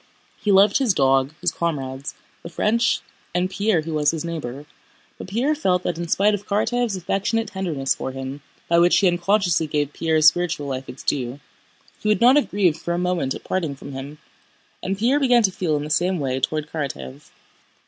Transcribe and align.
He 0.41 0.51
loved 0.51 0.79
his 0.79 0.95
dog, 0.95 1.35
his 1.41 1.51
comrades, 1.51 2.15
the 2.41 2.49
French, 2.49 3.01
and 3.35 3.51
Pierre 3.51 3.81
who 3.81 3.93
was 3.93 4.09
his 4.09 4.25
neighbor, 4.25 4.65
but 5.19 5.27
Pierre 5.27 5.53
felt 5.53 5.83
that 5.83 5.99
in 5.99 6.07
spite 6.07 6.33
of 6.33 6.47
Karatáev's 6.47 6.95
affectionate 6.95 7.49
tenderness 7.49 7.93
for 7.93 8.11
him 8.11 8.41
(by 8.67 8.79
which 8.79 8.97
he 8.97 9.07
unconsciously 9.07 9.67
gave 9.67 9.93
Pierre's 9.93 10.29
spiritual 10.29 10.65
life 10.65 10.89
its 10.89 11.03
due) 11.03 11.39
he 11.99 12.07
would 12.07 12.19
not 12.19 12.35
have 12.35 12.49
grieved 12.49 12.79
for 12.81 12.95
a 12.95 12.97
moment 12.97 13.35
at 13.35 13.43
parting 13.43 13.75
from 13.75 13.91
him. 13.91 14.17
And 14.81 14.97
Pierre 14.97 15.19
began 15.19 15.43
to 15.43 15.51
feel 15.51 15.75
in 15.77 15.83
the 15.83 15.91
same 15.91 16.17
way 16.17 16.39
toward 16.39 16.71
Karatáev. 16.71 17.29